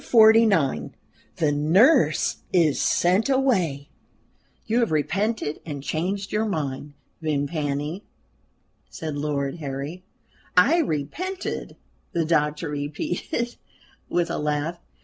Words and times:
]CHAPTER 0.01 0.39
XLIX 0.39 0.91
THE 1.35 1.51
NURSE 1.51 2.37
IS 2.51 2.81
SENT 2.81 3.29
AWAY 3.29 3.89
"YOU 4.65 4.79
have 4.79 4.91
repented 4.91 5.59
and 5.63 5.83
changed 5.83 6.31
your 6.31 6.45
mind, 6.47 6.93
Vimpany?" 7.21 8.01
said 8.89 9.15
Lord 9.15 9.57
Harry. 9.57 10.01
"I 10.57 10.79
repented?" 10.79 11.75
the 12.13 12.25
doctor 12.25 12.69
repeated, 12.69 13.55
with 14.09 14.31
a 14.31 14.39
laugh. 14.39 14.79